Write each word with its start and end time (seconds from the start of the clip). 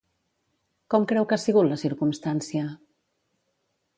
Com 0.93 1.05
creu 1.11 1.27
que 1.33 1.37
ha 1.37 1.43
sigut 1.43 1.67
la 1.73 1.77
circumstància? 1.83 2.65